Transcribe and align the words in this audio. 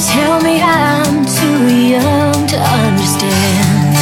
tell 0.00 0.40
me 0.42 0.60
I'm 0.60 1.24
too 1.24 1.68
young 1.72 2.46
to 2.48 2.58
understand. 2.58 3.94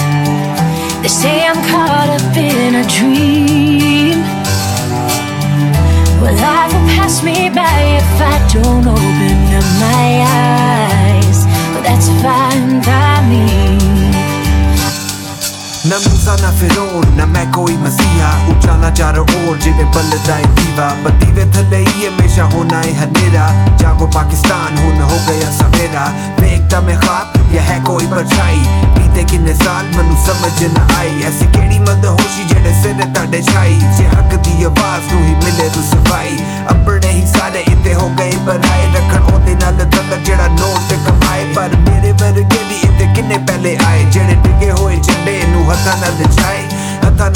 They 1.02 1.08
say 1.08 1.46
I'm 1.46 1.60
caught 1.68 2.08
up 2.08 2.36
in 2.36 2.76
a 2.76 2.84
dream. 2.96 4.20
Well, 6.22 6.34
life 6.34 6.72
will 6.72 6.88
pass 6.96 7.22
me 7.22 7.50
by 7.50 7.78
if 8.00 8.20
I 8.20 8.38
don't 8.52 8.86
open 8.86 9.54
up 9.58 9.68
my 9.86 10.24
eyes. 10.24 11.44
But 11.74 11.82
that's 11.82 12.08
fine 12.22 12.80
by 12.80 13.20
me. 13.28 13.91
ਨਾ 15.92 15.98
ਮੂਸਾ, 15.98 16.36
ਨਾ 16.36 16.50
ਫਿਰੌਨ, 16.50 17.16
ਨਾ 17.16 17.24
ਮੈਂ 17.24 17.46
ਕੋਈ 17.52 17.76
ਮਸੀਹਾ। 17.76 18.30
ਉਚਾਲਾ 18.48 18.90
ਚਾਰੋਂ 18.90 19.24
ओर 19.24 19.56
ਜਿਵੇਂ 19.56 19.84
ਬਲਦਾ 19.84 20.38
ਏ 20.38 20.42
ਦੀਵਾ। 20.42 20.96
ਬਦੀਵੇ 21.04 21.44
ਥੱਲੇ 21.52 21.78
ਹੀ 21.78 22.06
ਹਮੇਸ਼ਾ 22.06 22.44
ਹੋਣਾ 22.44 22.82
ਏ 22.82 22.94
ਹਨੇਰਾ। 22.94 23.68
ਜਾਗੋ 23.78 24.06
ਪਾਕਿਸਤਾਨ, 24.06 24.78
ਹੁਣ 24.78 25.02
ਹੋ 25.02 25.20
ਗਿਆ 25.28 25.50
ਸਵੇਰਾ। 25.50 26.12
ਵੇਖਦਾ 26.40 26.80
ਮੈਂ 26.80 26.96
ਖਾਬ 26.96 27.54
ਇਹ 27.54 27.60
ਹੈ 27.60 27.80
ਕੋਈ 27.84 28.06
ਪਰਛਾਈ। 28.06 28.60
ਬੀਤੇ 28.98 29.24
ਕਿੰਨੇ 29.24 29.54
ਸਾਲ 29.54 29.84
ਮੈਨੂੰ 29.96 30.16
ਸਮਝ 30.26 30.64
ਨਾ 30.64 30.98
ਆਈ। 30.98 31.22
ਐਸੀ 31.22 31.46
ਕਿਹੜੀ 31.46 31.78
ਮਦ 31.78 32.06
ਹੋਸ਼ੀ 32.06 32.44
ਜਿਹੜੇ 32.44 32.74
ਸਿਰ 32.82 33.14
ਤੁਹਾਡੇ 33.14 33.42
ਛਾਈ? 33.42 33.80
ਜੇ 33.98 34.08
ਹੱਕ 34.08 34.34
ਦੀ 34.34 34.64
ਆਵਾਜ਼ 34.64 35.14
ਨੂੰ 35.14 35.24
ਹੀ 35.24 35.34
ਮਿਲੇ 35.34 35.70
ਰੁਸਵਾਈ। 35.76 36.38
ਆਪਣੇ 36.68 36.71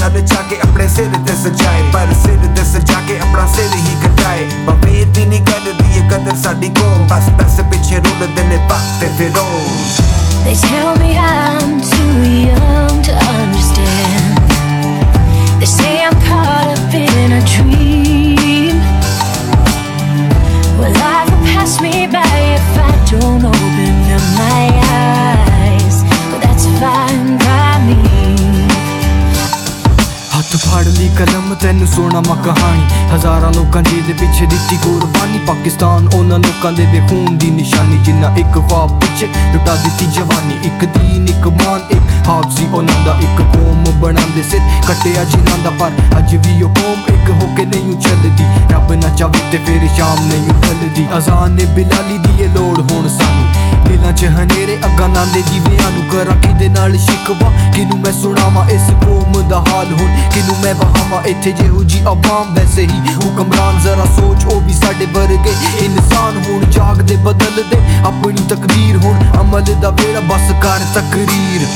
ਹੱਥਾਂ 0.07 0.11
ਨਾਲ 0.11 0.23
ਨਚਾ 0.23 0.43
ਕੇ 0.51 0.57
ਆਪਣੇ 0.63 0.87
ਸਿਰ 0.89 1.11
ਤੇ 1.27 1.35
ਸਜਾਏ। 1.43 1.83
ਪਰ 1.93 2.13
ਸਿਰ 2.23 2.47
ਤੇ 2.57 2.65
ਸਜਾ 2.65 3.01
ਕੇ 3.09 3.19
ਆਪਣਾ 3.19 3.47
ਸਿਰ 3.55 3.75
ਹੀ 3.75 3.97
ਕਟਾਏ। 4.05 4.45
ਬਵੇਰ 4.67 5.07
ਵੀ 5.17 5.25
ਨਹੀਂ 5.25 5.41
ਕਰਦੀ 5.47 5.99
ਇਹ 5.99 6.09
ਕਦਰ 6.11 6.37
ਸਾਡੀ 6.43 6.69
ਕੌਮ 6.81 7.07
ਬਸ 7.11 7.29
ਪੈਸੇ 7.39 7.63
ਪਿੱਛੇ 7.71 7.97
ਰੁਲਦੇ 7.97 8.43
ਨੇ 8.49 8.57
ਵਕਤ 8.57 9.01
ਤੇ 9.01 9.11
ਫਿਰੋਂ 9.19 9.51
They 10.47 10.55
tell 10.63 10.91
me 10.99 11.09
I'm 11.21 11.71
too 11.91 12.19
young 12.41 13.03
to 13.07 13.13
understand. 13.13 13.56
ਹੱਥ 30.57 30.67
ਫੜ 30.67 30.85
ਲਈ 30.87 31.09
ਕਲਮ, 31.17 31.55
ਤੈਨੂੰ 31.63 31.87
ਸੋਣਾ 31.87 32.21
ਮਾ 32.27 32.35
ਕਹਾਣੀ। 32.45 32.83
ਹਜ਼ਾਰਾਂ 33.13 33.51
ਲੋਕਾਂ 33.53 33.83
ਜਿਹਦੇ 33.83 34.13
ਪਿੱਛੇ 34.13 34.47
ਦਿੱਤੀ 34.47 34.77
ਕੁਰਬਾਨੀ 34.85 35.39
ਪਾਕਿਸਤਾਨ 35.47 36.09
ਉਹਨਾਂ 36.15 36.39
ਲੋਕਾਂ 36.39 36.73
ਦੇ 36.73 36.87
ਵੇ 36.93 37.01
ਖੂਨ 37.09 37.37
ਦੀ 37.39 37.51
ਨਿਸ਼ਾਨੀ, 37.51 37.99
ਜਿੰਨਾ 38.05 38.33
ਇੱਕ 38.39 38.53
ਖੁਆਬ 38.69 38.99
ਪਿੱਛੇ 39.01 39.27
ਲੁਟਾ 39.27 39.75
ਦਿੱਤੀ 39.75 40.07
ਜਵਾਨੀ। 40.17 40.55
ਇੱਕ 40.65 40.85
ਦੀਨ, 40.97 41.27
ਇੱਕ 41.29 41.47
ਮਾਨ, 41.49 41.81
ਇੱਕ 41.91 42.29
ਹਾਫਜ਼ੀ, 42.29 42.67
ਉਹਨਾਂ 42.67 43.05
ਦਾ 43.05 43.19
ਇੱਕ 43.21 43.43
ਕੌਮ 43.55 43.85
ਬਣਾਉਂਦੇ 44.01 44.43
ਸਿਰ, 44.51 44.61
ਕੱਟਿਆ 44.89 45.25
ਜਿਨ੍ਹਾਂ 45.25 45.59
ਦਾ 45.65 45.71
ਪਰ। 45.81 46.19
ਅੱਜ 46.19 46.35
ਵੀ 46.37 46.63
ਉਹ 46.63 46.75
ਕੌਮ 46.75 47.15
ਇੱਕ 47.15 47.31
ਹੋ 47.33 47.55
ਕੇ 47.57 47.65
ਨਹੀਂ 47.67 47.97
ਚੱਲਦੀ 47.99 48.45
ਰੱਬ 48.73 48.93
ਨਾ 48.95 49.15
ਚਾਵੇ 49.17 49.41
ਤੇ 49.53 49.59
ਫਿਰ 49.67 49.89
ਸ਼ਾਮ 49.97 50.27
ਨਹੀਂ 50.29 50.61
ਢਲਦੀ 50.63 51.07
ਅਜ਼ਾਨ 51.19 51.53
ਨੇ 51.53 51.65
ਬਿਲਾਲੀ 51.77 52.19
ਦੀ 52.19 52.43
ਇਹ 52.45 52.49
ਲੋੜ 52.49 52.79
ਹੁਣ 52.81 53.09
ਸਾਨੂੰ। 53.09 53.66
ਦਿਲਾਂ 53.89 54.13
'ਚ 54.13 54.25
ਹਨੇਰੇ 54.25 54.79
ਅੱਗਾਂ 54.85 55.09
ਨਾਲ 55.09 55.27
ਦੇ 55.27 55.43
ਜੀਵਿਆਂ 55.43 55.91
ਨੂੰ 55.91 56.05
ਕਰਾਂ 56.13 56.37
ਕਿਹਦੇ 56.41 56.69
ਨਾਲ 56.69 56.97
ਸ਼ਿਕਵਾ? 56.97 57.53
ਕਿਨੂੰ 57.75 57.99
ਮੈਂ 57.99 58.13
ਸੁਣਾਵਾਂ 58.13 58.69
ਇਸ 58.71 58.83
ਕੌਮ 59.05 59.49
ਦਾ 59.49 59.65
ਹਾਲ 59.69 59.87
ਹੁਣ? 59.87 60.09
ਕਿਨੂੰ 60.35 60.57
ਮੈਂ 60.65 60.75
ਵਹਾਵਾਂ? 60.75 61.23
ਇੱਥੇ 61.23 61.53
ਜਿਹੋ 61.53 61.83
ਜੀ 61.85 62.01
ਆਵਾਮ 62.01 62.55
ਵੈਸੇ 62.55 62.83
ਹੀ 62.83 63.01
ਹੁਕਮਰਾਨ 63.17 63.81
ਜ਼ਰਾ 63.81 64.05
ਸੋਚ, 64.05 64.45
ਉਹ 64.45 64.61
ਵੀ 64.61 64.73
ਸਾਡੇ 64.73 65.07
ਵਰਗੇ। 65.07 65.55
ਇਨਸਾਨ 65.85 66.43
ਹੁਣ 66.49 66.71
ਜਾਗਦੇ 66.71 67.17
ਬਦਲਦੇ, 67.17 67.77
ਆਪਣੀ 68.07 68.43
ਤਕਦੀਰ 68.49 68.97
ਹੁਣ 68.97 69.41
ਅਮਲ 69.41 69.65
ਦਾ 69.83 69.91
ਵੇੜਾ 69.91 70.21
ਬਸ 70.21 70.53
ਕਰ 70.63 71.01
ਤਕਰੀਰ। 71.01 71.67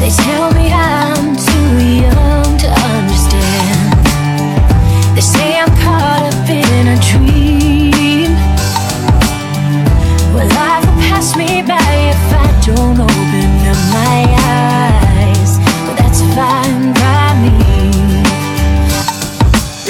They 0.00 0.10
tell 0.10 0.50
me 0.56 0.66
I'm 0.72 1.36
too 1.46 1.68
young 2.02 2.50
to 2.58 2.68
understand. 2.68 3.07
Don't 12.68 13.00
open 13.00 13.52
up 13.72 13.80
my 13.92 14.20
eyes. 14.52 15.52
But 15.86 15.94
that's 15.98 16.20
fine 16.36 16.92
by 17.00 17.28
me. 17.42 17.52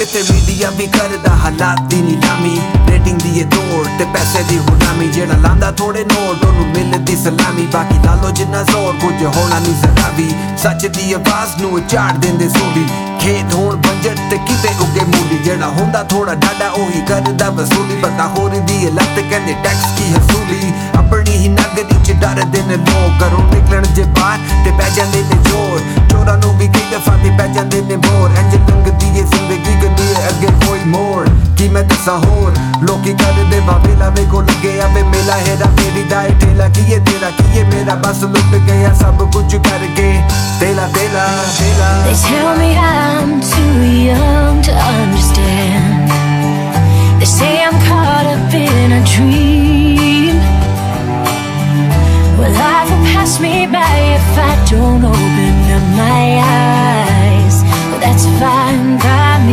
ਇੱਥੇ 0.01 0.21
ਮੀਡੀਆ 0.29 0.69
ਵੀ 0.77 0.85
ਕਰਦਾ 0.87 1.35
ਹਾਲਾਤ 1.35 1.81
ਦੀ 1.89 2.01
ਨੀਲਾਮੀ। 2.01 2.59
ਰੇਟਿੰਗ 2.89 3.19
ਦੀ 3.21 3.39
ਇਹ 3.39 3.45
ਦੌੜ 3.45 3.85
ਤੇ 3.99 4.05
ਪੈਸੇ 4.13 4.43
ਦੀ 4.49 4.57
ਗੁਲਾਮੀ 4.67 5.07
ਜਿਹੜਾ 5.07 5.37
ਲਾਂਦਾ 5.41 5.71
ਥੋੜੇ 5.71 6.03
ਨੋਟ, 6.03 6.45
ਉਹਨੂੰ 6.45 6.67
ਮਿਲਦੀ 6.67 7.15
ਸਲਾਮੀ। 7.23 7.65
ਬਾਕੀ 7.73 7.97
ਲਾ 8.05 8.15
ਲੋ 8.23 8.29
ਜਿੰਨਾ 8.31 8.63
ਜ਼ੋਰ, 8.63 8.93
ਕੁਝ 9.01 9.23
ਹੋਣਾ 9.25 9.59
ਨਹੀਂ 9.59 9.73
ਜ਼ਰਾ 9.81 10.09
ਵੀ 10.17 10.29
ਸੱਚ 10.63 10.85
ਦੀ 10.87 11.11
ਆਵਾਜ਼ 11.13 11.61
ਨੂੰ 11.61 11.81
ਝਾੜ 11.87 12.11
ਦਿੰਦੇ 12.17 12.49
ਸੂਲੀ। 12.49 12.85
ਖੇਤ 13.21 13.53
ਹੋਣ 13.53 13.75
ਬੰਜਰ 13.75 14.15
ਤੇ 14.29 14.37
ਕਿਤੇ 14.47 14.69
ਉੱਗੇ 14.81 15.05
ਮੂਲੀ। 15.05 15.37
ਜਿਹੜਾ 15.43 15.67
ਹੁੰਦਾ 15.79 16.03
ਥੋੜਾ 16.03 16.33
ਡਾਡਾ 16.33 16.69
ਉਹੀ 16.69 17.01
ਕਰਦਾ 17.07 17.49
ਵਸੂਲੀ। 17.49 18.01
ਪਤਾ 18.01 18.27
ਹੋਰ 18.27 18.49
ਦੀ 18.49 18.83
ਇਹ 18.85 18.91
ਲੱਤ 18.91 19.19
ਕਹਿੰਦੇ 19.29 19.55
ਟੈਕਸ 19.63 19.85
ਕੀ 19.97 20.13
ਹਸੂਲੀ। 20.13 20.71
ਆਪਣੀ 21.09 21.37
ਹੀ 21.37 21.47
ਨਗਰੀ 21.49 21.95
ਚ 22.05 22.11
ਡਰਦੇ 22.21 22.61
ਨੇ 22.61 22.75
ਲੋਕ। 22.77 23.21
ਘਰੋਂ 23.21 23.43
ਨਿਕਲਣ 23.53 23.85
ਜੇ 23.95 24.03
ਬਾਹਰ 24.17 24.39
ਤੇ 24.65 24.71
ਪੈ 24.71 24.89
ਜਾਂਦੇ 24.95 25.21
ਨੇ 25.21 25.37
ਜ਼ੋਰ। 25.49 25.79
ਚੋਰਾਂ 26.09 26.37
ਨੂੰ 26.37 26.57
ਵੀ 26.57 26.67
ਕਈ 26.67 26.83
ਦਫਾ 26.91 27.15
ਤੇ 27.23 27.29
ਪੈ 27.37 27.47
ਜਾਂਦੇ 27.47 27.81
ਨੇ 27.81 27.95
ਮੋਰ 27.95 28.31
ਇੰਜ 28.39 28.55
ਲੰਘਦੀ 28.69 29.19
ਏ 29.19 29.23
ਜ਼ਿੰਦਗੀ 29.23 29.73
ਗੰਦੀ 29.83 30.03
ਏ 30.11 30.27
ਅੱਗੇ 30.29 30.47
ਕੋਈ 30.65 30.79
ਮੋੜ। 30.85 31.27
ਕੀ 31.57 31.69
ਮੈਂ 31.69 31.83
ਦੱਸਾਂ 31.83 32.17
ਹੋਰ? 32.17 32.53
ਲੋਕੀ 32.83 33.13
ਕਰਦੇ 33.13 33.59
ਬਾਬੇ 33.59 33.95
ਲਾਵੇ 33.95 34.25
ਕੋ 34.25 34.41
ਲੱਗੇ 34.41 34.79
ਆਵੇ 34.81 35.03
ਮੇਲਾ 35.03 35.37
ਹੈ 35.47 35.55
ਦਾ 35.55 35.69
ਮੇਰੀ 35.79 36.03
ਦਾ 36.03 36.21
ਏ 36.23 36.29
ਢੇਲਾ 36.41 36.67
ਕੀ 36.69 36.93
ਏ 36.93 36.99
ਤੇਰਾ, 36.99 37.29
ਕੀ 37.29 37.59
ਏ 37.59 37.63
ਮੇਰਾ? 37.63 37.95
ਬਸ 37.95 38.23
ਲੁੱਟ 38.23 38.55
ਗਿਆ 38.67 38.93
ਸਭ 38.93 39.29
ਕੁਝ 39.33 39.55
ਕਰਕੇ। 39.55 40.13
ਤੇਲਾ 40.59 40.87
ਤੇਲਾ 40.87 41.27
ਤੇਲਾ। 41.59 41.91
They 42.05 42.15
tell 42.29 42.51
me 42.61 42.71
I'm 42.85 43.35
too 43.51 43.73
young 44.05 44.61
to 44.69 44.79
understand. 44.93 46.17
They 47.19 47.31
say 47.35 47.53
I'm 47.67 47.79
caught 47.87 48.33
up 48.33 48.59
in 48.63 48.99
a 48.99 49.05
dream. 49.13 49.48
life 52.53 52.89
will 52.89 53.05
pass 53.13 53.39
me 53.39 53.65
by 53.67 53.95
if 54.17 54.37
I 54.37 54.53
don't 54.69 55.03
open 55.03 55.55
up 55.75 55.85
my 55.97 56.39
eyes. 56.39 57.63
But 57.89 57.99
that's 58.01 58.25
fine 58.39 58.97
by 58.97 59.39
me. 59.47 59.48